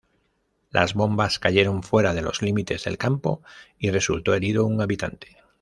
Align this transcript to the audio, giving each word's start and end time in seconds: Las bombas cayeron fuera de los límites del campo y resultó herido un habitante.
Las 0.71 0.95
bombas 0.95 1.37
cayeron 1.37 1.83
fuera 1.83 2.15
de 2.15 2.23
los 2.23 2.41
límites 2.41 2.85
del 2.85 2.97
campo 2.97 3.43
y 3.77 3.91
resultó 3.91 4.33
herido 4.33 4.65
un 4.65 4.81
habitante. 4.81 5.37